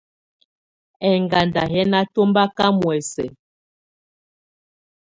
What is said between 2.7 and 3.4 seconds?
muɛsɛ.